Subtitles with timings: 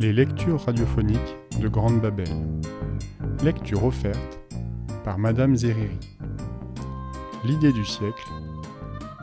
[0.00, 2.26] Les lectures radiophoniques de Grande Babel.
[3.44, 4.38] Lecture offerte
[5.04, 5.98] par Madame Zeriri.
[7.44, 8.26] L'idée du siècle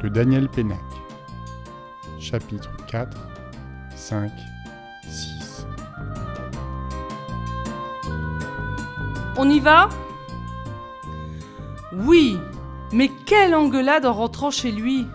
[0.04, 0.78] de Daniel Pénac.
[2.20, 3.18] Chapitre 4,
[3.96, 4.32] 5,
[5.10, 5.66] 6.
[9.38, 9.90] On y va?
[11.92, 12.38] Oui,
[12.94, 15.08] mais quelle engueulade en rentrant chez lui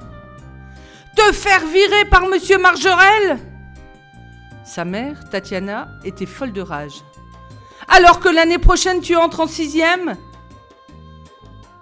[1.14, 3.51] Te faire virer par Monsieur Margerel
[4.64, 7.02] Sa mère, Tatiana, était folle de rage.
[7.88, 10.16] Alors que l'année prochaine tu entres en sixième?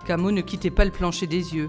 [0.07, 1.69] Camo ne quittait pas le plancher des yeux.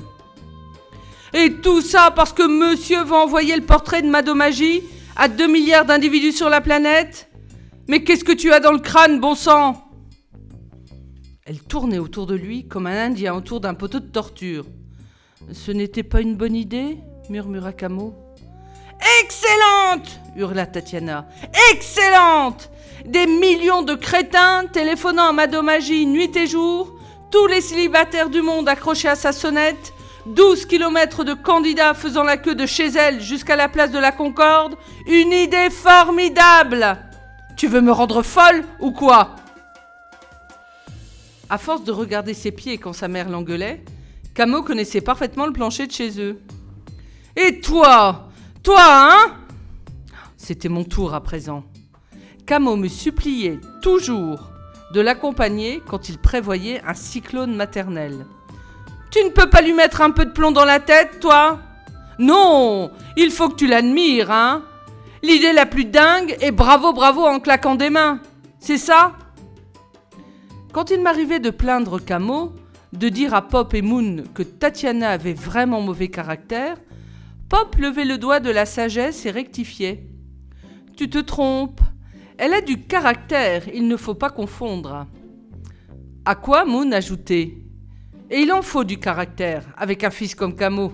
[1.33, 4.83] Et tout ça parce que monsieur va envoyer le portrait de Madomagie
[5.15, 7.29] à 2 milliards d'individus sur la planète?
[7.87, 9.87] Mais qu'est-ce que tu as dans le crâne, bon sang?
[11.45, 14.65] Elle tournait autour de lui comme un Indien autour d'un poteau de torture.
[15.51, 16.97] Ce n'était pas une bonne idée?
[17.29, 18.15] murmura Camo.
[19.23, 21.25] Excellente hurla Tatiana.
[21.71, 22.69] Excellente
[23.05, 26.93] Des millions de crétins téléphonant à Madomagie nuit et jour,
[27.31, 29.93] tous les célibataires du monde accrochés à sa sonnette,
[30.27, 34.11] 12 kilomètres de candidats faisant la queue de chez elle jusqu'à la place de la
[34.11, 34.75] Concorde.
[35.07, 36.97] Une idée formidable
[37.57, 39.35] Tu veux me rendre folle ou quoi?
[41.49, 43.83] À force de regarder ses pieds quand sa mère l'engueulait,
[44.35, 46.39] Camo connaissait parfaitement le plancher de chez eux.
[47.35, 48.30] Et toi
[48.63, 49.31] Toi, hein?
[50.37, 51.63] C'était mon tour à présent.
[52.45, 54.51] Camo me suppliait toujours
[54.93, 58.25] de l'accompagner quand il prévoyait un cyclone maternel.
[59.09, 61.59] Tu ne peux pas lui mettre un peu de plomb dans la tête, toi?
[62.19, 64.63] Non, il faut que tu l'admires, hein?
[65.23, 68.19] L'idée la plus dingue est bravo, bravo en claquant des mains.
[68.59, 69.13] C'est ça?
[70.71, 72.53] Quand il m'arrivait de plaindre Camo,
[72.93, 76.77] de dire à Pop et Moon que Tatiana avait vraiment mauvais caractère,
[77.51, 80.07] Pop levait le doigt de la sagesse et rectifiait.
[80.95, 81.81] Tu te trompes.
[82.37, 85.05] Elle a du caractère, il ne faut pas confondre.
[86.23, 87.57] À quoi Moon ajoutait
[88.29, 90.93] et il en faut du caractère, avec un fils comme Camo.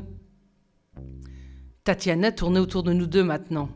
[1.83, 3.69] Tatiana tournait autour de nous deux maintenant.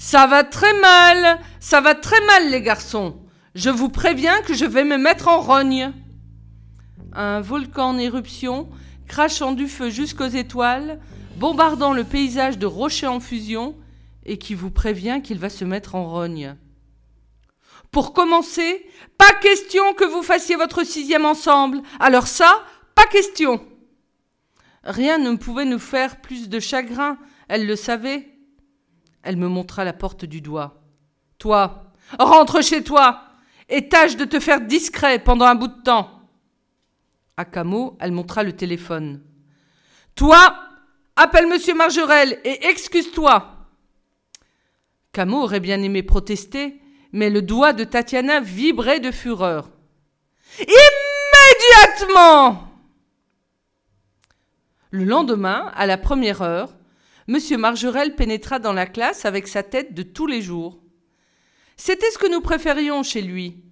[0.00, 3.20] Ça va très mal, ça va très mal les garçons.
[3.54, 5.92] Je vous préviens que je vais me mettre en rogne.
[7.12, 8.68] Un volcan en éruption,
[9.06, 10.98] crachant du feu jusqu'aux étoiles,
[11.40, 13.74] bombardant le paysage de rochers en fusion,
[14.26, 16.54] et qui vous prévient qu'il va se mettre en rogne.
[17.90, 18.86] Pour commencer,
[19.16, 21.80] pas question que vous fassiez votre sixième ensemble.
[21.98, 22.62] Alors ça,
[22.94, 23.66] pas question.
[24.84, 27.16] Rien ne pouvait nous faire plus de chagrin,
[27.48, 28.28] elle le savait.
[29.22, 30.82] Elle me montra la porte du doigt.
[31.38, 31.84] Toi,
[32.18, 33.22] rentre chez toi
[33.70, 36.20] et tâche de te faire discret pendant un bout de temps.
[37.38, 39.22] À Camo, elle montra le téléphone.
[40.14, 40.69] Toi,
[41.20, 43.56] appelle monsieur Margerel et excuse-toi.
[45.12, 46.80] Camo aurait bien aimé protester,
[47.12, 49.70] mais le doigt de Tatiana vibrait de fureur.
[50.58, 52.66] Immédiatement
[54.92, 56.76] le lendemain, à la première heure,
[57.28, 57.38] M.
[57.58, 60.80] Margerel pénétra dans la classe avec sa tête de tous les jours.
[61.76, 63.62] C'était ce que nous préférions chez lui.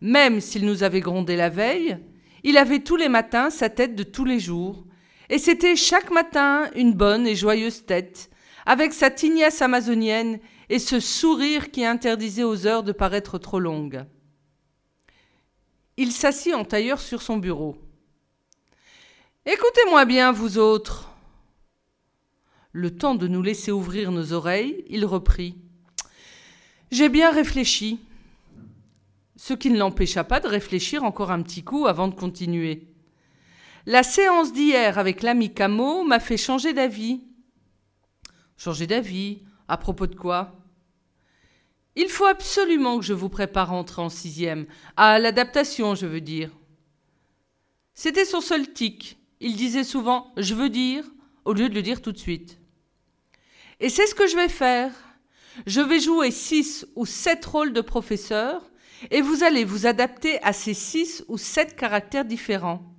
[0.00, 1.98] Même s'il nous avait grondé la veille,
[2.44, 4.84] il avait tous les matins sa tête de tous les jours,
[5.32, 8.30] et c'était chaque matin une bonne et joyeuse tête,
[8.66, 10.38] avec sa tignasse amazonienne
[10.68, 14.04] et ce sourire qui interdisait aux heures de paraître trop longues.
[15.96, 17.78] Il s'assit en tailleur sur son bureau.
[19.46, 21.10] Écoutez-moi bien, vous autres.
[22.72, 25.56] Le temps de nous laisser ouvrir nos oreilles, il reprit.
[26.90, 28.00] J'ai bien réfléchi.
[29.36, 32.91] Ce qui ne l'empêcha pas de réfléchir encore un petit coup avant de continuer.
[33.86, 37.20] La séance d'hier avec l'ami Camo m'a fait changer d'avis.
[38.56, 40.58] Changer d'avis À propos de quoi?
[41.96, 44.66] Il faut absolument que je vous prépare à entrer en sixième.
[44.96, 46.50] À l'adaptation, je veux dire.
[47.94, 51.04] C'était son seul tic il disait souvent je veux dire
[51.44, 52.58] au lieu de le dire tout de suite.
[53.80, 54.92] Et c'est ce que je vais faire.
[55.66, 58.70] Je vais jouer six ou sept rôles de professeur
[59.10, 62.91] et vous allez vous adapter à ces six ou sept caractères différents.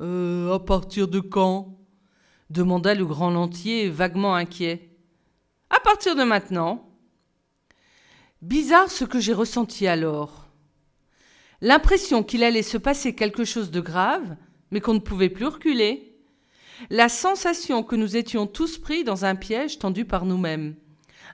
[0.00, 1.78] Euh, à partir de quand?
[2.50, 4.90] demanda le grand lentier vaguement inquiet.
[5.70, 6.88] À partir de maintenant.
[8.42, 10.46] Bizarre ce que j'ai ressenti alors.
[11.60, 14.36] L'impression qu'il allait se passer quelque chose de grave,
[14.70, 16.18] mais qu'on ne pouvait plus reculer.
[16.90, 20.74] La sensation que nous étions tous pris dans un piège tendu par nous-mêmes.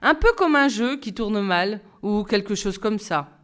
[0.01, 3.37] Un peu comme un jeu qui tourne mal, ou quelque chose comme ça.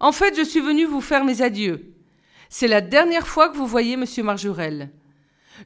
[0.00, 1.93] En fait, je suis venu vous faire mes adieux.
[2.56, 4.92] C'est la dernière fois que vous voyez monsieur Marjorel.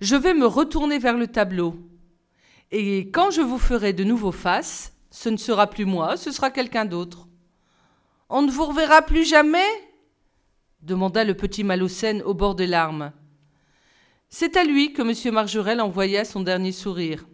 [0.00, 1.76] Je vais me retourner vers le tableau.
[2.70, 6.50] Et quand je vous ferai de nouveau face, Ce ne sera plus moi, ce sera
[6.50, 7.28] quelqu'un d'autre.
[8.30, 9.68] On ne vous reverra plus jamais?
[10.80, 13.12] demanda le petit Malocène au bord des larmes.
[14.30, 15.34] C'est à lui que M.
[15.34, 17.26] Margerel envoya son dernier sourire.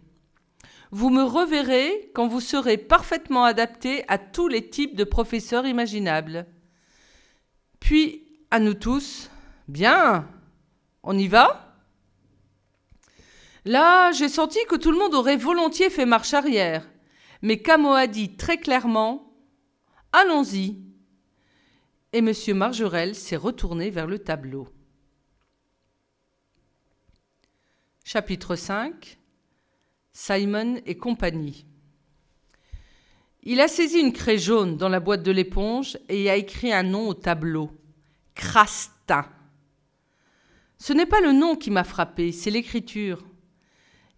[0.91, 6.45] Vous me reverrez quand vous serez parfaitement adapté à tous les types de professeurs imaginables.
[7.79, 9.29] Puis, à nous tous,
[9.67, 10.27] bien,
[11.03, 11.75] on y va?
[13.65, 16.87] Là, j'ai senti que tout le monde aurait volontiers fait marche arrière,
[17.41, 19.33] mais Camo a dit très clairement
[20.11, 20.77] Allons-y.
[22.13, 22.31] Et M.
[22.53, 24.69] Margerel s'est retourné vers le tableau.
[28.05, 29.17] Chapitre 5
[30.13, 31.65] Simon et compagnie.
[33.43, 36.83] Il a saisi une craie jaune dans la boîte de l'éponge et a écrit un
[36.83, 37.69] nom au tableau.
[38.33, 39.25] Crastin.
[40.77, 43.25] Ce n'est pas le nom qui m'a frappé, c'est l'écriture.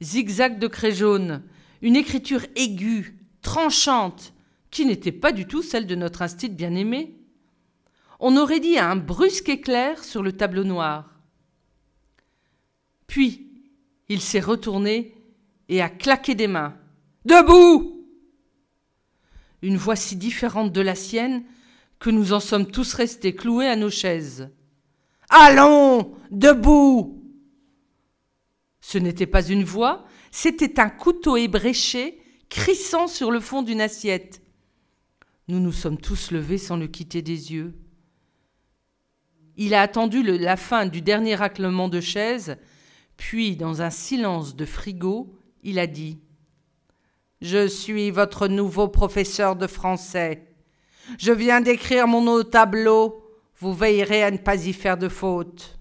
[0.02, 1.44] Zigzag de craie jaune,
[1.82, 4.34] une écriture aiguë, tranchante,
[4.72, 7.16] qui n'était pas du tout celle de notre instit bien-aimé.
[8.20, 11.14] On aurait dit un brusque éclair sur le tableau noir.
[13.06, 13.48] Puis,
[14.10, 15.16] il s'est retourné
[15.70, 16.76] et a claqué des mains.
[17.26, 18.06] Debout
[19.62, 21.44] Une voix si différente de la sienne
[22.00, 24.50] que nous en sommes tous restés cloués à nos chaises.
[25.30, 27.24] Allons Debout
[28.82, 34.42] Ce n'était pas une voix, c'était un couteau ébréché crissant sur le fond d'une assiette.
[35.48, 37.74] Nous nous sommes tous levés sans le quitter des yeux.
[39.56, 42.58] Il a attendu la fin du dernier raclement de chaise,
[43.18, 46.20] puis, dans un silence de frigo, il a dit
[47.42, 50.48] Je suis votre nouveau professeur de français.
[51.18, 53.27] Je viens d'écrire mon au tableau.
[53.60, 55.80] Vous veillerez à ne pas y faire de faute.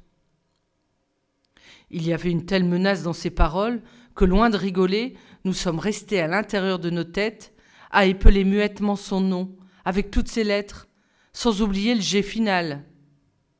[1.90, 3.82] Il y avait une telle menace dans ces paroles
[4.14, 5.14] que, loin de rigoler,
[5.44, 7.52] nous sommes restés à l'intérieur de nos têtes
[7.90, 10.88] à épeler muettement son nom, avec toutes ses lettres,
[11.32, 12.84] sans oublier le G final.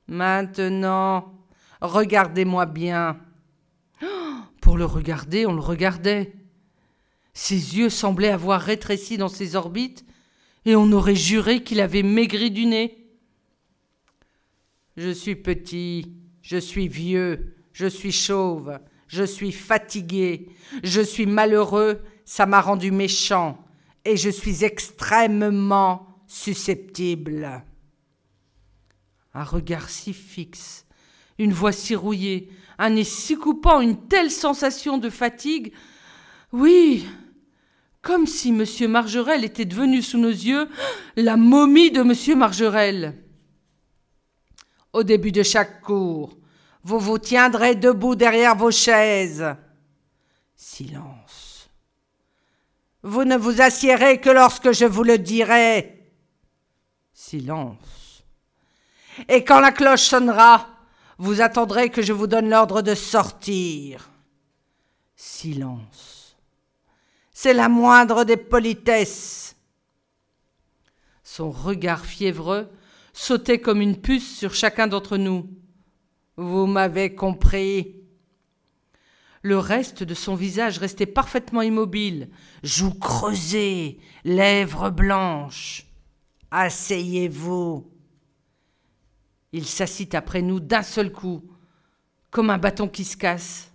[0.09, 1.33] Maintenant,
[1.81, 3.21] regardez-moi bien.
[4.61, 6.35] Pour le regarder, on le regardait.
[7.35, 10.05] Ses yeux semblaient avoir rétréci dans ses orbites,
[10.65, 13.06] et on aurait juré qu'il avait maigri du nez.
[14.97, 16.13] Je suis petit,
[16.43, 18.79] je suis vieux, je suis chauve,
[19.09, 20.49] je suis fatigué,
[20.83, 23.63] je suis malheureux, ça m'a rendu méchant,
[24.05, 27.63] et je suis extrêmement susceptible.
[29.35, 30.87] Un regard si fixe,
[31.39, 35.73] une voix si rouillée, un nez si coupant, une telle sensation de fatigue.
[36.53, 37.07] Oui,
[38.01, 38.65] comme si M.
[38.89, 40.69] Margerel était devenu sous nos yeux
[41.17, 42.39] la momie de M.
[42.39, 43.26] Margerel.
[44.97, 46.39] Au début de chaque cours,
[46.83, 49.45] vous vous tiendrez debout derrière vos chaises.
[50.57, 51.69] Silence.
[53.03, 56.11] Vous ne vous assiérez que lorsque je vous le dirai.
[57.13, 58.25] Silence.
[59.29, 60.67] Et quand la cloche sonnera,
[61.19, 64.09] vous attendrez que je vous donne l'ordre de sortir.
[65.15, 66.39] Silence.
[67.33, 69.57] C'est la moindre des politesses.
[71.23, 72.71] Son regard fiévreux
[73.17, 75.49] sautait comme une puce sur chacun d'entre nous.
[76.37, 77.97] Vous m'avez compris.
[79.43, 82.29] Le reste de son visage restait parfaitement immobile,
[82.63, 85.87] joues creusées, lèvres blanches.
[86.51, 87.91] Asseyez-vous.
[89.53, 91.43] Il s'assit après nous d'un seul coup,
[92.31, 93.73] comme un bâton qui se casse.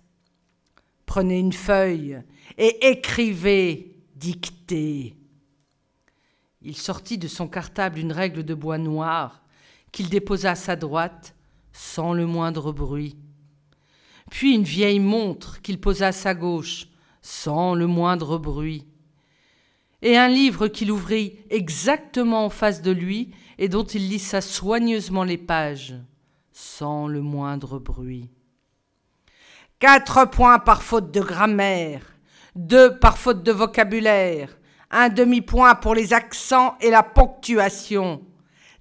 [1.04, 2.22] Prenez une feuille
[2.58, 5.16] et écrivez, dictez.
[6.64, 9.42] Il sortit de son cartable une règle de bois noir
[9.90, 11.34] qu'il déposa à sa droite
[11.72, 13.16] sans le moindre bruit.
[14.30, 16.86] Puis une vieille montre qu'il posa à sa gauche
[17.20, 18.86] sans le moindre bruit.
[20.02, 25.22] Et un livre qu'il ouvrit exactement en face de lui et dont il lissa soigneusement
[25.24, 25.94] les pages,
[26.52, 28.30] sans le moindre bruit.
[29.78, 32.02] Quatre points par faute de grammaire,
[32.56, 34.56] deux par faute de vocabulaire,
[34.92, 38.22] un demi-point pour les accents et la ponctuation.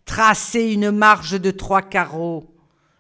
[0.05, 2.53] Tracez une marge de trois carreaux.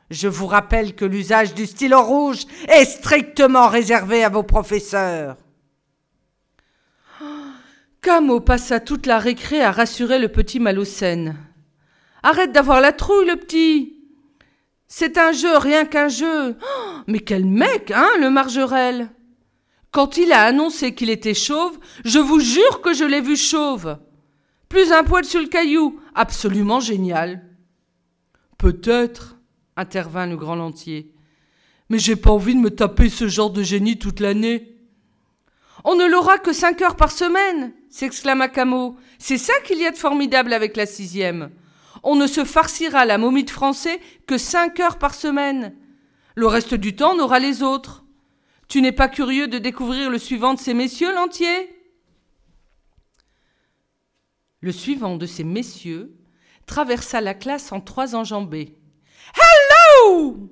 [0.09, 5.37] Je vous rappelle que l'usage du stylo rouge est strictement réservé à vos professeurs.
[8.01, 11.37] Camo passa toute la récré à rassurer le petit Malocène.
[12.23, 13.97] Arrête d'avoir la trouille, le petit.
[14.87, 16.57] C'est un jeu, rien qu'un jeu.
[16.61, 19.09] Oh, mais quel mec, hein, le Margerel.
[19.91, 23.97] Quand il a annoncé qu'il était chauve, je vous jure que je l'ai vu chauve.
[24.69, 27.45] Plus un poil sur le caillou, absolument génial.
[28.57, 29.35] Peut-être,
[29.75, 31.13] intervint le grand lentier.
[31.89, 34.77] Mais j'ai pas envie de me taper ce genre de génie toute l'année.
[35.83, 38.95] On ne l'aura que cinq heures par semaine, s'exclama Camo.
[39.19, 41.49] C'est ça qu'il y a de formidable avec la sixième.
[42.03, 45.75] On ne se farcira la momie de français que cinq heures par semaine.
[46.35, 48.05] Le reste du temps, on aura les autres.
[48.71, 51.75] Tu n'es pas curieux de découvrir le suivant de ces messieurs, l'entier?
[54.61, 56.15] Le suivant de ces messieurs
[56.67, 58.77] traversa la classe en trois enjambées.
[59.35, 60.49] Hello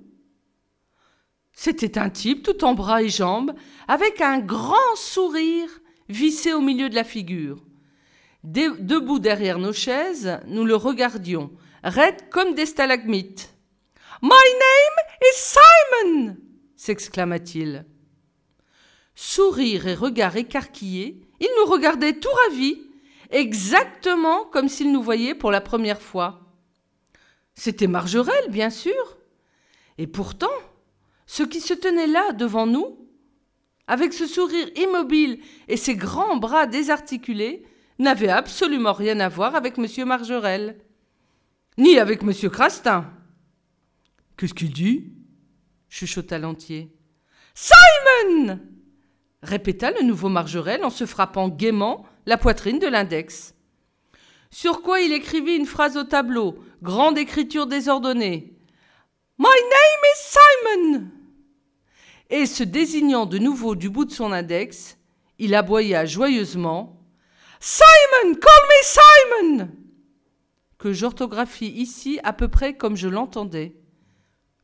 [1.54, 3.54] C'était un type tout en bras et jambes,
[3.88, 5.70] avec un grand sourire
[6.10, 7.64] vissé au milieu de la figure.
[8.44, 11.54] debout derrière nos chaises, nous le regardions,
[11.86, 13.54] raides comme des stalagmites.
[14.22, 16.38] My name is Simon
[16.76, 17.86] s'exclama-t-il.
[19.22, 22.80] Sourire et regard écarquillés, il nous regardait tout ravi,
[23.32, 26.40] exactement comme s'il nous voyait pour la première fois.
[27.54, 29.18] C'était Margerelle, bien sûr.
[29.98, 30.48] Et pourtant,
[31.26, 32.98] ce qui se tenait là devant nous,
[33.88, 37.66] avec ce sourire immobile et ses grands bras désarticulés,
[38.00, 40.08] n'avait absolument rien à voir avec M.
[40.08, 40.80] Margerelle,
[41.78, 42.32] ni avec M.
[42.50, 43.12] Crastin.
[44.38, 45.12] Qu'est-ce qu'il dit
[45.90, 46.96] chuchota l'entier.
[47.54, 48.62] Simon
[49.42, 53.56] répéta le nouveau Margerelle en se frappant gaiement la poitrine de l'index.
[54.52, 58.58] Sur quoi il écrivit une phrase au tableau, grande écriture désordonnée.
[59.38, 61.08] My name is Simon.
[62.30, 64.98] Et se désignant de nouveau du bout de son index,
[65.38, 67.00] il aboya joyeusement.
[67.60, 69.70] Simon, call me Simon.
[70.78, 73.76] Que j'orthographie ici à peu près comme je l'entendais.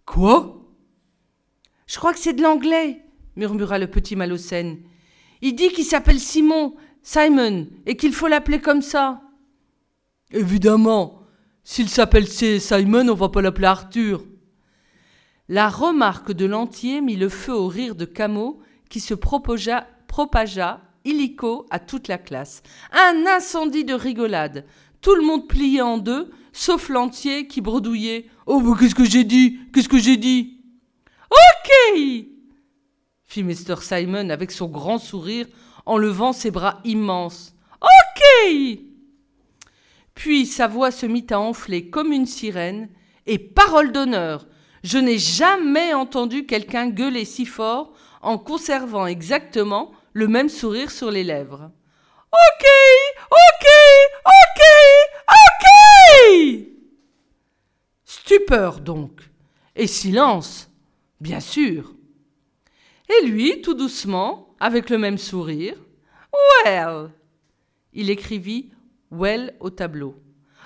[0.05, 0.61] Quoi?
[1.87, 3.04] Je crois que c'est de l'anglais,
[3.35, 4.79] murmura le petit Malocène.
[5.41, 9.21] Il dit qu'il s'appelle Simon, Simon, et qu'il faut l'appeler comme ça.
[10.31, 11.21] Évidemment.
[11.63, 14.23] S'il s'appelle Simon, on va pas l'appeler Arthur.
[15.47, 20.81] La remarque de l'entier mit le feu au rire de Camo qui se propagea, propagea
[21.03, 22.63] illico à toute la classe.
[22.91, 24.65] Un incendie de rigolade.
[25.01, 28.27] Tout le monde pliait en deux, sauf l'entier qui bredouillait.
[28.47, 29.59] Oh, qu'est-ce que j'ai dit?
[29.73, 30.61] Qu'est-ce que j'ai dit?
[31.31, 32.25] Ok
[33.25, 33.81] fit Mr.
[33.81, 35.47] Simon avec son grand sourire
[35.85, 37.53] en levant ses bras immenses.
[37.81, 38.79] Ok
[40.13, 42.89] Puis sa voix se mit à enfler comme une sirène,
[43.27, 44.47] et parole d'honneur,
[44.83, 51.09] je n'ai jamais entendu quelqu'un gueuler si fort en conservant exactement le même sourire sur
[51.09, 51.71] les lèvres.
[52.31, 52.65] Ok,
[53.31, 53.67] ok,
[54.25, 54.61] ok,
[55.27, 56.65] ok
[58.03, 59.21] Stupeur donc,
[59.75, 60.69] et silence,
[61.19, 61.94] bien sûr.
[63.09, 65.77] Et lui, tout doucement, avec le même sourire,
[66.65, 67.11] Well
[67.93, 68.71] Il écrivit
[69.11, 70.15] Well au tableau.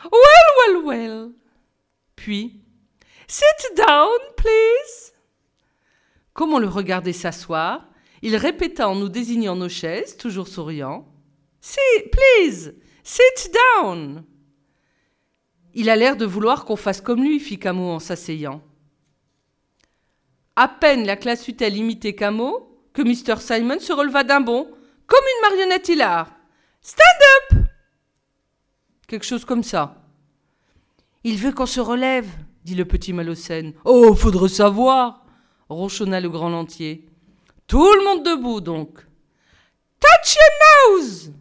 [0.04, 1.32] Well, well, well
[2.16, 2.62] Puis,
[3.28, 5.14] Sit down, please
[6.34, 7.86] Comme on le regardait s'asseoir,
[8.22, 11.08] il répéta en nous désignant nos chaises, toujours souriant.
[11.62, 14.24] Sit, please, sit down.
[15.74, 18.64] Il a l'air de vouloir qu'on fasse comme lui, fit Camo en s'asseyant.
[20.62, 23.40] À peine la classe eut-elle imité Camo que Mr.
[23.40, 24.70] Simon se releva d'un bond,
[25.08, 26.30] comme une marionnette hilar.
[26.82, 27.06] Stand
[27.54, 27.60] up
[29.08, 30.04] Quelque chose comme ça.
[31.24, 32.28] Il veut qu'on se relève,
[32.66, 33.72] dit le petit Malocène.
[33.86, 35.26] Oh, faudrait savoir
[35.70, 37.08] ronchonna le grand lentier.
[37.66, 39.00] Tout le monde debout, donc.
[40.02, 41.32] Touch your nose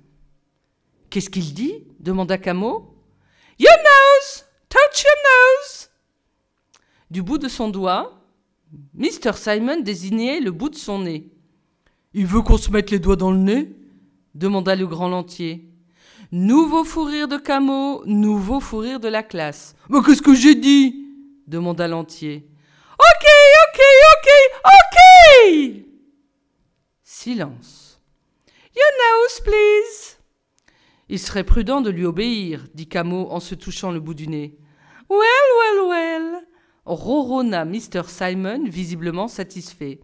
[1.10, 1.88] Qu'est-ce qu'il dit?
[1.98, 2.94] demanda Camo.
[3.58, 5.90] Your nose Touch your nose
[7.10, 8.17] Du bout de son doigt,
[8.94, 9.34] Mr.
[9.34, 11.30] Simon désignait le bout de son nez.
[12.14, 13.75] Il veut qu'on se mette les doigts dans le nez?
[14.34, 15.68] demanda le grand lentier.
[16.30, 19.75] Nouveau fou rire de Camo, nouveau fou rire de la classe.
[19.88, 21.06] Mais qu'est-ce que j'ai dit?
[21.46, 22.46] demanda l'entier.
[22.98, 23.26] Ok,
[23.75, 23.80] ok,
[24.14, 25.84] ok, ok
[27.02, 28.00] Silence.
[28.76, 30.18] Your nose, please.
[31.08, 34.58] Il serait prudent de lui obéir, dit Camo en se touchant le bout du nez.
[35.08, 36.48] Well, well, well
[36.95, 38.09] roronna Mr.
[38.09, 40.00] Simon, visiblement satisfait.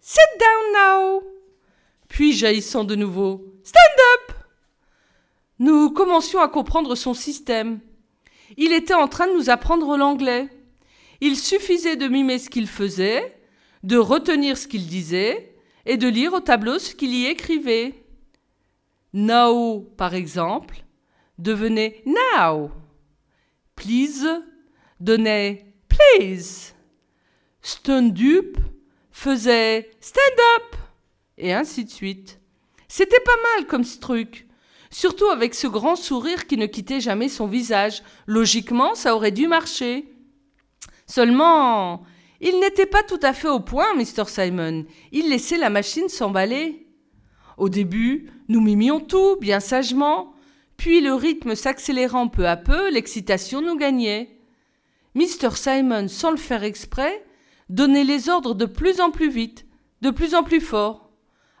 [0.00, 1.22] Sit down now.
[2.08, 3.44] Puis jaillissant de nouveau.
[3.64, 3.82] Stand
[4.14, 4.36] up.
[5.58, 7.80] Nous commencions à comprendre son système.
[8.56, 10.48] Il était en train de nous apprendre l'anglais.
[11.20, 13.40] Il suffisait de mimer ce qu'il faisait,
[13.82, 17.94] de retenir ce qu'il disait et de lire au tableau ce qu'il y écrivait.
[19.14, 20.84] Now, par exemple,
[21.38, 22.70] devenait now.
[23.76, 24.26] Please
[25.00, 26.74] donnait please.
[27.60, 28.58] Stand up
[29.10, 30.76] faisait stand up.
[31.38, 32.40] Et ainsi de suite.
[32.88, 34.46] C'était pas mal comme ce truc.
[34.90, 38.02] Surtout avec ce grand sourire qui ne quittait jamais son visage.
[38.26, 40.12] Logiquement, ça aurait dû marcher.
[41.06, 42.02] Seulement,
[42.40, 44.26] il n'était pas tout à fait au point, Mr.
[44.26, 44.84] Simon.
[45.12, 46.86] Il laissait la machine s'emballer.
[47.56, 50.34] Au début, nous mimions tout, bien sagement,
[50.76, 54.41] puis le rythme s'accélérant peu à peu, l'excitation nous gagnait.
[55.14, 55.56] Mr.
[55.56, 57.24] Simon, sans le faire exprès,
[57.68, 59.66] donnait les ordres de plus en plus vite,
[60.00, 61.10] de plus en plus fort.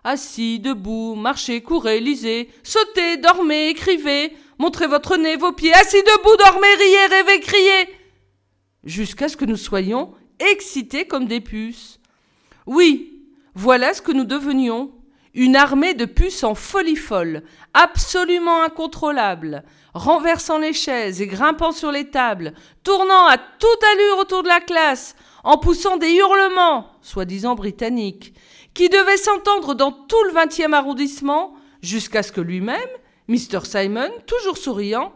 [0.04, 6.36] Assis, debout, marchez, courez, lisez, sautez, dormez, écrivez, montrez votre nez, vos pieds, assis, debout,
[6.36, 7.88] dormez, riez, rêvez, criez.
[8.84, 12.00] Jusqu'à ce que nous soyons excités comme des puces.
[12.66, 14.92] Oui, voilà ce que nous devenions.
[15.34, 21.90] Une armée de puces en folie folle, absolument incontrôlable, renversant les chaises et grimpant sur
[21.90, 22.52] les tables,
[22.84, 28.34] tournant à toute allure autour de la classe, en poussant des hurlements, soi-disant britanniques,
[28.74, 32.78] qui devaient s'entendre dans tout le vingtième arrondissement, jusqu'à ce que lui-même,
[33.28, 33.64] Mr.
[33.64, 35.14] Simon, toujours souriant,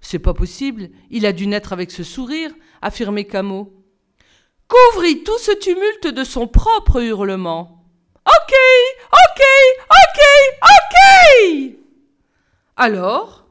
[0.00, 3.72] c'est pas possible, il a dû naître avec ce sourire, affirmait Camo,
[4.68, 7.75] couvrit tout ce tumulte de son propre hurlement.
[8.26, 8.54] Ok,
[9.12, 9.42] ok,
[9.90, 10.22] ok,
[10.62, 11.76] ok
[12.76, 13.46] Alors,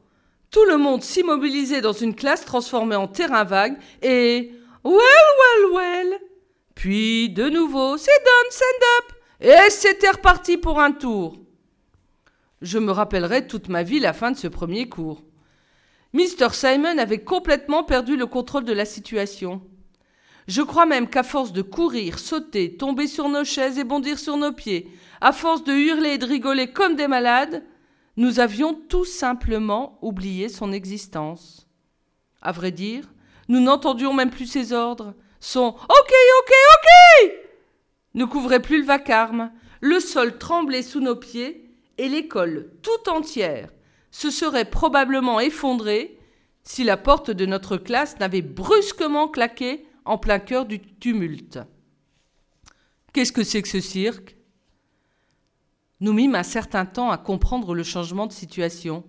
[0.52, 4.52] tout le monde s'immobilisait dans une classe transformée en terrain vague et
[4.84, 6.20] Well, well, well
[6.76, 11.38] Puis de nouveau Sit down, stand up Et c'était reparti pour un tour.
[12.62, 15.22] Je me rappellerai toute ma vie la fin de ce premier cours.
[16.14, 16.54] Mr.
[16.54, 19.62] Simon avait complètement perdu le contrôle de la situation.
[20.48, 24.38] Je crois même qu'à force de courir, sauter, tomber sur nos chaises et bondir sur
[24.38, 24.90] nos pieds,
[25.22, 27.64] à force de hurler et de rigoler comme des malades,
[28.18, 31.68] nous avions tout simplement oublié son existence.
[32.42, 33.12] À vrai dire,
[33.48, 35.14] nous n'entendions même plus ses ordres.
[35.40, 37.46] Son Ok, ok, ok
[38.16, 39.52] ne couvrait plus le vacarme.
[39.82, 43.70] Le sol tremblait sous nos pieds et l'école tout entière
[44.10, 46.18] se serait probablement effondrée
[46.64, 51.60] si la porte de notre classe n'avait brusquement claqué en plein cœur du tumulte.
[53.14, 54.38] Qu'est-ce que c'est que ce cirque?
[56.00, 59.04] Nous mîmes un certain temps à comprendre le changement de situation.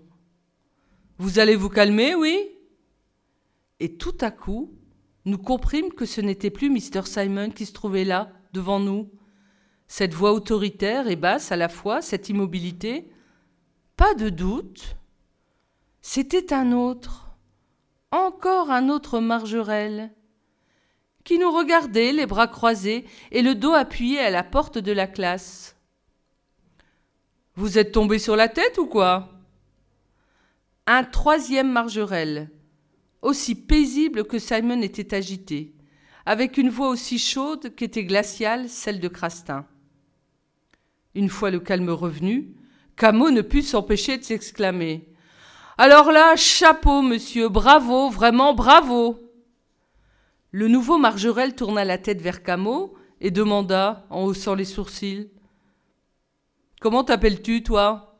[1.19, 2.39] Vous allez vous calmer, oui?
[3.81, 4.73] Et tout à coup,
[5.25, 7.03] nous comprîmes que ce n'était plus Mr.
[7.05, 9.11] Simon qui se trouvait là, devant nous.
[9.89, 13.11] Cette voix autoritaire et basse à la fois, cette immobilité,
[13.97, 14.97] pas de doute,
[16.01, 17.37] c'était un autre,
[18.11, 20.15] encore un autre Margerel,
[21.27, 25.09] qui nous regardait, les bras croisés et le dos appuyé à la porte de la
[25.09, 25.77] classe.
[27.57, 29.33] Vous êtes tombé sur la tête ou quoi?
[30.87, 32.49] Un troisième Margerel,
[33.23, 35.75] aussi paisible que Simon était agité,
[36.27, 39.67] avec une voix aussi chaude qu'était glaciale celle de Crastin.
[41.17, 42.55] Une fois le calme revenu,
[42.95, 45.09] Camo ne put s'empêcher de s'exclamer.
[45.77, 49.26] Alors là, chapeau, monsieur, bravo, vraiment bravo.
[50.53, 55.31] Le nouveau Margerel tourna la tête vers Camo et demanda, en haussant les sourcils
[56.81, 58.19] Comment t'appelles-tu, toi?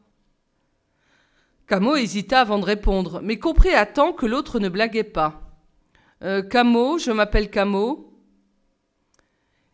[1.67, 5.59] Camo hésita avant de répondre, mais comprit à temps que l'autre ne blaguait pas.
[6.23, 8.13] Euh, Camo, je m'appelle Camo.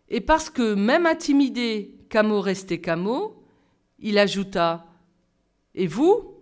[0.09, 3.43] Et parce que, même intimidé, Camo restait Camo,
[3.99, 4.87] il ajouta
[5.75, 6.35] Et vous?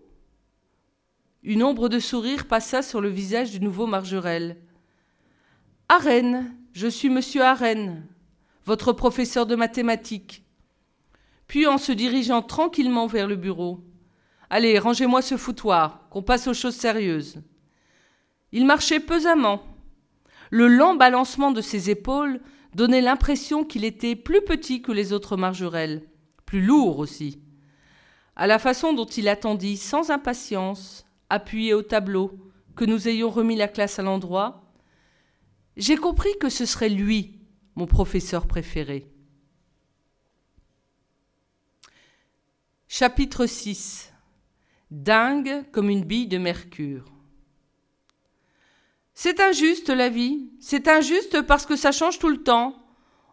[1.42, 4.56] Une ombre de sourire passa sur le visage du nouveau Margerel.
[5.92, 8.06] Arène, je suis monsieur Arène,
[8.64, 10.44] votre professeur de mathématiques.
[11.48, 13.80] Puis en se dirigeant tranquillement vers le bureau.
[14.50, 17.42] Allez, rangez-moi ce foutoir, qu'on passe aux choses sérieuses.
[18.52, 19.62] Il marchait pesamment.
[20.50, 22.40] Le lent balancement de ses épaules
[22.76, 26.04] donnait l'impression qu'il était plus petit que les autres margerelles,
[26.46, 27.40] plus lourd aussi.
[28.36, 32.30] À la façon dont il attendit sans impatience, appuyé au tableau,
[32.76, 34.69] que nous ayons remis la classe à l'endroit,
[35.80, 37.40] j'ai compris que ce serait lui,
[37.74, 39.10] mon professeur préféré.
[42.86, 44.12] Chapitre 6
[44.90, 47.06] Dingue comme une bille de mercure.
[49.14, 52.74] C'est injuste la vie, c'est injuste parce que ça change tout le temps.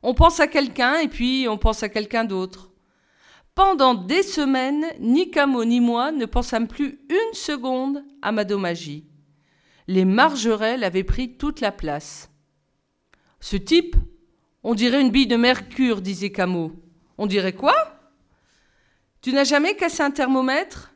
[0.01, 2.71] On pense à quelqu'un et puis on pense à quelqu'un d'autre.
[3.55, 9.07] Pendant des semaines, ni Camo ni moi ne pensâmes plus une seconde à Madomagie
[9.87, 12.29] les margerelles avaient pris toute la place.
[13.39, 13.95] Ce type,
[14.63, 16.71] on dirait une bille de mercure, disait Camo.
[17.17, 17.75] On dirait quoi?
[19.21, 20.93] Tu n'as jamais cassé un thermomètre?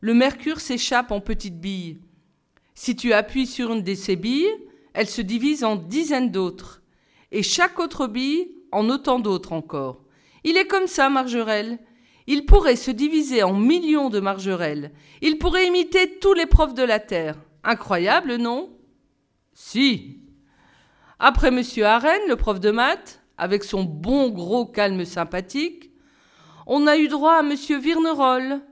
[0.00, 1.98] Le mercure s'échappe en petites billes.
[2.74, 4.48] Si tu appuies sur une de ces billes,
[4.94, 6.82] elle se divise en dizaines d'autres,
[7.30, 10.04] et chaque autre bille en autant d'autres encore.
[10.44, 11.78] Il est comme ça, Margerelle.
[12.26, 14.92] Il pourrait se diviser en millions de margerelles.
[15.20, 17.36] Il pourrait imiter tous les profs de la Terre.
[17.64, 18.70] Incroyable, non?
[19.52, 20.19] Si.
[21.22, 21.62] Après M.
[21.84, 25.90] Arène, le prof de maths, avec son bon gros calme sympathique,
[26.66, 28.62] on a eu droit à monsieur Virnerol,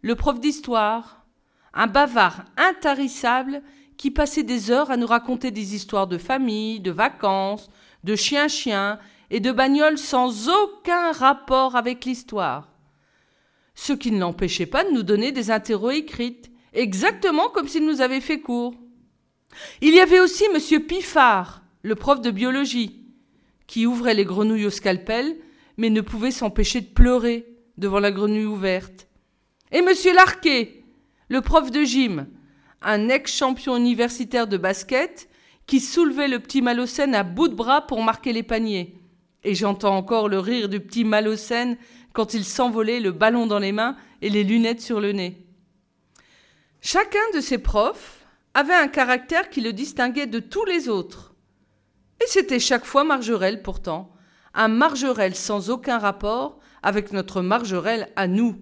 [0.00, 1.26] le prof d'histoire,
[1.74, 3.62] un bavard intarissable
[3.98, 7.68] qui passait des heures à nous raconter des histoires de famille, de vacances,
[8.04, 12.72] de chiens-chiens et de bagnoles sans aucun rapport avec l'histoire.
[13.74, 18.00] Ce qui ne l'empêchait pas de nous donner des interros écrites, exactement comme s'il nous
[18.00, 18.72] avait fait cours.
[19.82, 20.80] Il y avait aussi M.
[20.86, 23.02] Piffard, le prof de biologie,
[23.66, 25.36] qui ouvrait les grenouilles au scalpel,
[25.76, 29.08] mais ne pouvait s'empêcher de pleurer devant la grenouille ouverte.
[29.70, 29.88] Et M.
[30.14, 30.82] Larquet,
[31.28, 32.26] le prof de gym,
[32.82, 35.28] un ex-champion universitaire de basket,
[35.66, 38.96] qui soulevait le petit Malocène à bout de bras pour marquer les paniers.
[39.44, 41.76] Et j'entends encore le rire du petit Malocène
[42.12, 45.46] quand il s'envolait le ballon dans les mains et les lunettes sur le nez.
[46.80, 51.27] Chacun de ces profs avait un caractère qui le distinguait de tous les autres.
[52.20, 54.12] Et c'était chaque fois Margerelle pourtant,
[54.54, 58.56] un Margerelle sans aucun rapport avec notre Margerelle à nous.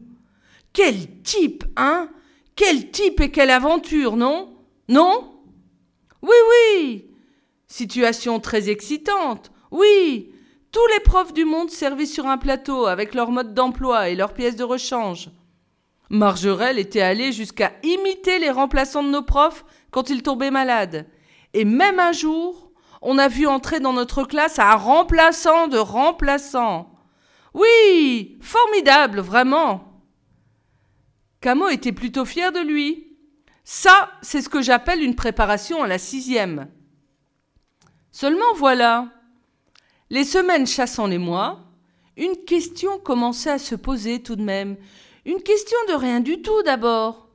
[0.72, 2.10] Quel type, hein?
[2.54, 4.54] Quel type et quelle aventure, non?
[4.88, 5.32] Non?
[6.22, 7.10] Oui, oui.
[7.66, 9.50] Situation très excitante.
[9.70, 10.32] Oui.
[10.72, 14.34] Tous les profs du monde servis sur un plateau avec leur mode d'emploi et leurs
[14.34, 15.30] pièces de rechange.
[16.10, 21.06] Margerelle était allée jusqu'à imiter les remplaçants de nos profs quand ils tombaient malades.
[21.54, 22.65] Et même un jour,
[23.02, 26.90] on a vu entrer dans notre classe un remplaçant de remplaçant.
[27.54, 30.02] Oui, formidable, vraiment.
[31.40, 33.16] Camo était plutôt fier de lui.
[33.64, 36.68] Ça, c'est ce que j'appelle une préparation à la sixième.
[38.12, 39.08] Seulement voilà,
[40.08, 41.60] les semaines chassant les mois,
[42.16, 44.76] une question commençait à se poser tout de même,
[45.24, 47.28] une question de rien du tout d'abord,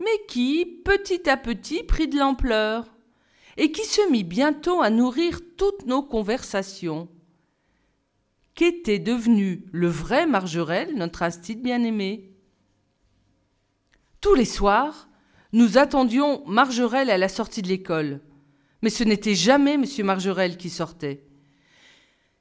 [0.00, 2.93] mais qui, petit à petit, prit de l'ampleur,
[3.56, 7.08] et qui se mit bientôt à nourrir toutes nos conversations.
[8.54, 12.30] Qu'était devenu le vrai Margerel, notre instit bien-aimé
[14.20, 15.08] Tous les soirs,
[15.52, 18.20] nous attendions Margerel à la sortie de l'école.
[18.82, 19.84] Mais ce n'était jamais M.
[20.04, 21.24] Margerel qui sortait.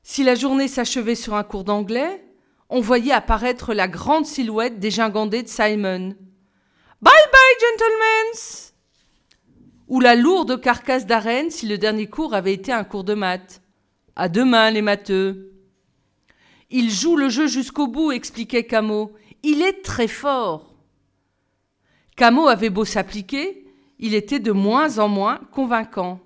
[0.03, 2.23] Si la journée s'achevait sur un cours d'anglais,
[2.69, 6.15] on voyait apparaître la grande silhouette dégingandée de Simon.
[7.01, 8.72] Bye bye, gentlemen!
[9.87, 13.61] Ou la lourde carcasse d'arène si le dernier cours avait été un cours de maths.
[14.15, 15.53] À demain, les matheux.
[16.69, 19.11] Il joue le jeu jusqu'au bout, expliquait Camo.
[19.43, 20.73] Il est très fort.
[22.15, 23.65] Camo avait beau s'appliquer,
[23.99, 26.19] il était de moins en moins convaincant.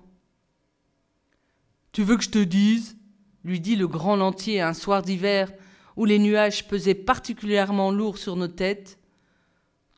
[1.92, 2.98] Tu veux que je te dise
[3.44, 5.50] lui dit le grand lantier un soir d'hiver
[5.96, 8.98] où les nuages pesaient particulièrement lourds sur nos têtes.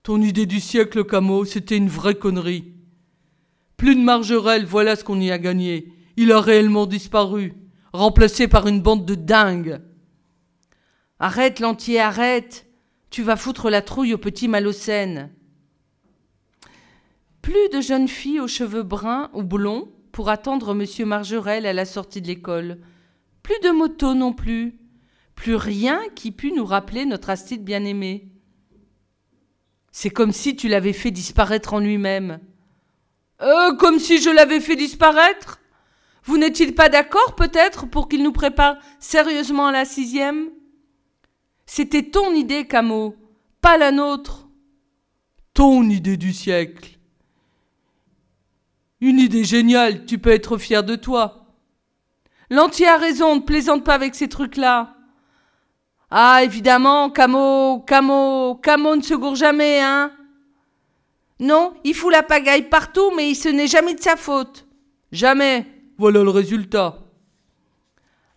[0.03, 2.73] Ton idée du siècle, Camo, c'était une vraie connerie.
[3.81, 5.90] Plus de Margerelle, voilà ce qu'on y a gagné.
[6.19, 7.55] Il a réellement disparu,
[7.95, 9.81] remplacé par une bande de dingues.
[11.19, 12.66] Arrête, Lantier, arrête.
[13.09, 15.31] Tu vas foutre la trouille au petit Malocène.
[17.40, 21.09] Plus de jeunes filles aux cheveux bruns ou blonds pour attendre M.
[21.09, 22.81] Margerel à la sortie de l'école.
[23.43, 24.79] Plus de motos non plus.
[25.35, 28.29] Plus rien qui pût nous rappeler notre Astide bien-aimé.
[29.90, 32.40] C'est comme si tu l'avais fait disparaître en lui-même.
[33.42, 35.61] Euh, comme si je l'avais fait disparaître?
[36.24, 40.50] Vous n'êtes-il pas d'accord, peut-être, pour qu'il nous prépare sérieusement à la sixième?
[41.64, 43.16] C'était ton idée, Camo,
[43.61, 44.48] pas la nôtre.
[45.55, 46.98] Ton idée du siècle.
[49.00, 51.46] Une idée géniale, tu peux être fier de toi.
[52.50, 54.96] L'entier a raison, ne plaisante pas avec ces trucs-là.
[56.11, 60.12] Ah, évidemment, Camo, Camo, Camo ne se gourre jamais, hein.
[61.40, 64.66] Non, il fout la pagaille partout, mais ce n'est jamais de sa faute.
[65.11, 65.66] Jamais.
[65.96, 66.98] Voilà le résultat.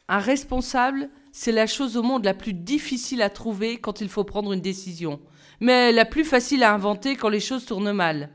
[0.08, 4.24] Un responsable, c'est la chose au monde la plus difficile à trouver quand il faut
[4.24, 5.20] prendre une décision,
[5.60, 8.30] mais la plus facile à inventer quand les choses tournent mal.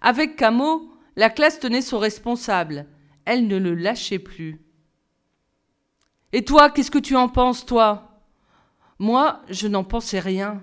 [0.00, 2.86] Avec Camo, la classe tenait son responsable.
[3.24, 4.60] Elle ne le lâchait plus.
[6.32, 8.20] Et toi, qu'est-ce que tu en penses, toi?
[8.98, 10.62] Moi, je n'en pensais rien.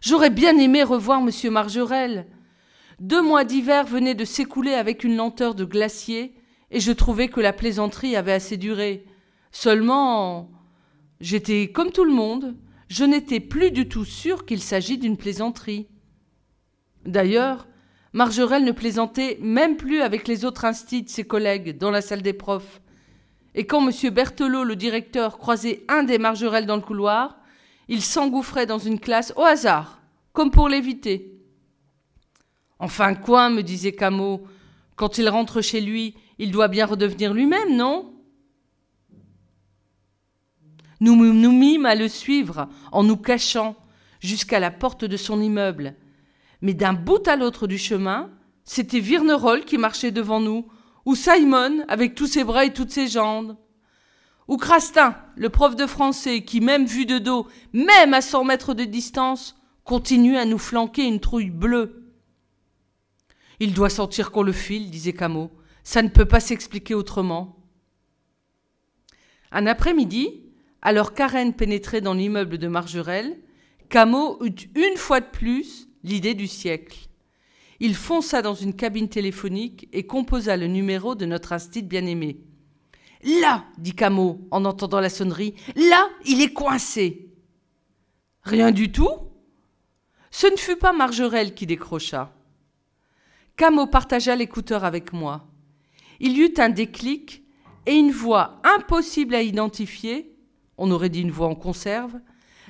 [0.00, 1.30] J'aurais bien aimé revoir M.
[1.50, 2.26] Margerel.
[3.00, 6.34] Deux mois d'hiver venaient de s'écouler avec une lenteur de glacier,
[6.70, 9.04] et je trouvais que la plaisanterie avait assez duré.
[9.52, 10.50] Seulement,
[11.20, 12.56] j'étais comme tout le monde,
[12.88, 15.88] je n'étais plus du tout sûr qu'il s'agit d'une plaisanterie.
[17.04, 17.66] D'ailleurs,
[18.12, 22.32] Margerelle ne plaisantait même plus avec les autres instits, ses collègues, dans la salle des
[22.32, 22.80] profs.
[23.56, 24.10] Et quand M.
[24.10, 27.38] Berthelot, le directeur, croisait un des Margerelles dans le couloir,
[27.88, 30.00] il s'engouffrait dans une classe au hasard,
[30.32, 31.33] comme pour l'éviter.
[32.78, 34.42] Enfin quoi, me disait Camo,
[34.96, 38.12] quand il rentre chez lui, il doit bien redevenir lui-même, non?
[41.00, 43.76] Nous nous mîmes à le suivre en nous cachant
[44.20, 45.94] jusqu'à la porte de son immeuble.
[46.62, 48.30] Mais d'un bout à l'autre du chemin,
[48.64, 50.66] c'était Virnerol qui marchait devant nous,
[51.04, 53.56] ou Simon avec tous ses bras et toutes ses jambes,
[54.48, 58.74] ou Crastin, le prof de français, qui, même vu de dos, même à cent mètres
[58.74, 62.03] de distance, continue à nous flanquer une trouille bleue.
[63.64, 65.48] Il doit sentir qu'on le file, disait Camus.
[65.84, 67.56] Ça ne peut pas s'expliquer autrement.
[69.52, 70.42] Un après-midi,
[70.82, 73.38] alors Karen pénétrait dans l'immeuble de Margerelle,
[73.88, 77.08] Camus eut une fois de plus l'idée du siècle.
[77.80, 82.40] Il fonça dans une cabine téléphonique et composa le numéro de notre instit bien-aimé.
[83.40, 87.30] Là, dit Camus en entendant la sonnerie, là, il est coincé.
[88.42, 89.30] Rien du tout
[90.30, 92.30] Ce ne fut pas Margerelle qui décrocha.
[93.56, 95.46] Camus partagea l'écouteur avec moi.
[96.18, 97.44] Il y eut un déclic
[97.86, 100.34] et une voix impossible à identifier,
[100.76, 102.18] on aurait dit une voix en conserve,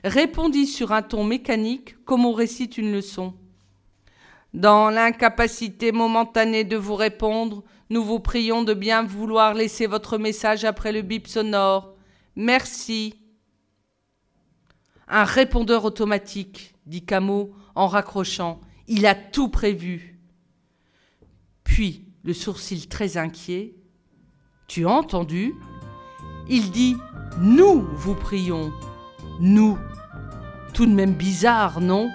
[0.02, 3.34] répondit sur un ton mécanique comme on récite une leçon.
[4.52, 10.64] Dans l'incapacité momentanée de vous répondre, nous vous prions de bien vouloir laisser votre message
[10.64, 11.94] après le bip sonore.
[12.36, 13.14] Merci.
[15.08, 18.60] Un répondeur automatique, dit Camus en raccrochant.
[18.86, 20.13] Il a tout prévu.
[21.74, 23.74] Puis, le sourcil très inquiet.
[24.68, 25.56] Tu as entendu?
[26.48, 26.96] Il dit
[27.40, 28.72] Nous vous prions.
[29.40, 29.76] Nous.
[30.72, 32.12] Tout de même bizarre, non?